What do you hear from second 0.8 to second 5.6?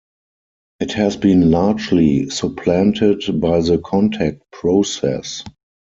has been largely supplanted by the contact process.